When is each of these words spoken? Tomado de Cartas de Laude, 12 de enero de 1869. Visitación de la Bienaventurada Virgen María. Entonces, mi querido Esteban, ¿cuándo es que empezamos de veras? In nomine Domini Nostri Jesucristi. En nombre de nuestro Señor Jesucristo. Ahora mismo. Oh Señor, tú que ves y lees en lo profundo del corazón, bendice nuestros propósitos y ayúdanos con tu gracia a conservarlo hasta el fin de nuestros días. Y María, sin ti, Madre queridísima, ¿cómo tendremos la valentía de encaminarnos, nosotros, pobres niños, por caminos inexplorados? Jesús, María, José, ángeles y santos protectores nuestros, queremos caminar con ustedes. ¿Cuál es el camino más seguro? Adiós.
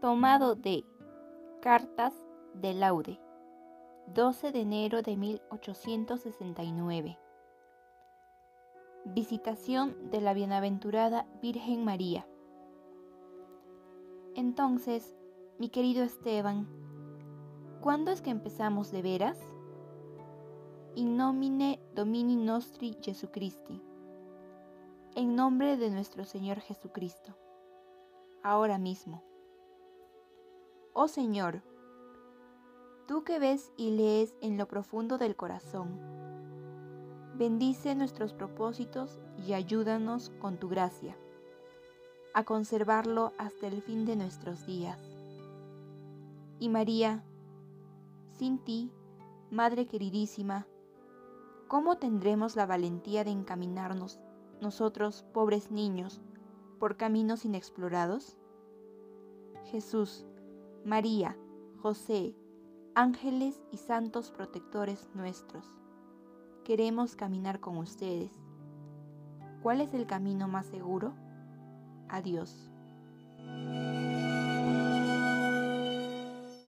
Tomado 0.00 0.54
de 0.54 0.86
Cartas 1.60 2.14
de 2.54 2.72
Laude, 2.72 3.20
12 4.14 4.50
de 4.50 4.62
enero 4.62 5.02
de 5.02 5.18
1869. 5.18 7.18
Visitación 9.04 10.10
de 10.10 10.22
la 10.22 10.32
Bienaventurada 10.32 11.26
Virgen 11.42 11.84
María. 11.84 12.26
Entonces, 14.34 15.18
mi 15.58 15.68
querido 15.68 16.02
Esteban, 16.02 16.66
¿cuándo 17.82 18.10
es 18.10 18.22
que 18.22 18.30
empezamos 18.30 18.90
de 18.90 19.02
veras? 19.02 19.38
In 20.94 21.18
nomine 21.18 21.78
Domini 21.94 22.36
Nostri 22.36 22.96
Jesucristi. 23.02 23.82
En 25.14 25.36
nombre 25.36 25.76
de 25.76 25.90
nuestro 25.90 26.24
Señor 26.24 26.60
Jesucristo. 26.60 27.36
Ahora 28.42 28.78
mismo. 28.78 29.29
Oh 30.92 31.06
Señor, 31.06 31.62
tú 33.06 33.22
que 33.22 33.38
ves 33.38 33.72
y 33.76 33.92
lees 33.92 34.34
en 34.40 34.58
lo 34.58 34.66
profundo 34.66 35.18
del 35.18 35.36
corazón, 35.36 36.00
bendice 37.36 37.94
nuestros 37.94 38.34
propósitos 38.34 39.20
y 39.46 39.52
ayúdanos 39.52 40.30
con 40.40 40.58
tu 40.58 40.68
gracia 40.68 41.16
a 42.34 42.44
conservarlo 42.44 43.32
hasta 43.38 43.66
el 43.66 43.82
fin 43.82 44.04
de 44.04 44.16
nuestros 44.16 44.66
días. 44.66 44.98
Y 46.58 46.68
María, 46.68 47.24
sin 48.38 48.58
ti, 48.58 48.92
Madre 49.50 49.86
queridísima, 49.86 50.68
¿cómo 51.66 51.98
tendremos 51.98 52.54
la 52.54 52.66
valentía 52.66 53.24
de 53.24 53.32
encaminarnos, 53.32 54.20
nosotros, 54.60 55.24
pobres 55.32 55.72
niños, 55.72 56.20
por 56.78 56.96
caminos 56.96 57.44
inexplorados? 57.44 58.36
Jesús, 59.64 60.24
María, 60.84 61.36
José, 61.82 62.34
ángeles 62.94 63.62
y 63.70 63.76
santos 63.76 64.30
protectores 64.30 65.08
nuestros, 65.14 65.66
queremos 66.64 67.16
caminar 67.16 67.60
con 67.60 67.76
ustedes. 67.76 68.32
¿Cuál 69.62 69.82
es 69.82 69.92
el 69.92 70.06
camino 70.06 70.48
más 70.48 70.66
seguro? 70.66 71.12
Adiós. 72.08 72.70